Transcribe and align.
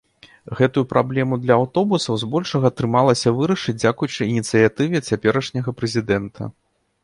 Гэтую 0.59 0.83
праблему 0.93 1.37
для 1.43 1.57
аўтобусаў 1.61 2.17
збольшага 2.23 2.65
атрымалася 2.75 3.35
вырашыць, 3.37 3.77
дзякуючы 3.83 4.21
ініцыятыве 4.33 5.05
цяперашняга 5.07 5.79
прэзідэнта. 5.81 6.53